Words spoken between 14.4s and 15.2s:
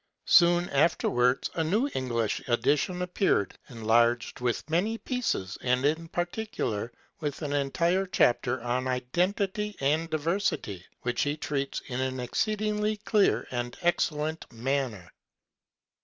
manner.